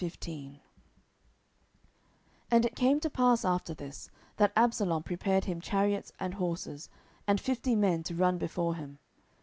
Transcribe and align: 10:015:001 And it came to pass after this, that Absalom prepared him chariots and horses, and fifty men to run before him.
10:015:001 0.01 0.59
And 2.49 2.65
it 2.65 2.75
came 2.75 2.99
to 3.01 3.07
pass 3.07 3.45
after 3.45 3.75
this, 3.75 4.09
that 4.37 4.51
Absalom 4.55 5.03
prepared 5.03 5.45
him 5.45 5.61
chariots 5.61 6.11
and 6.19 6.33
horses, 6.33 6.89
and 7.27 7.39
fifty 7.39 7.75
men 7.75 8.01
to 8.05 8.15
run 8.15 8.39
before 8.39 8.73
him. 8.73 8.97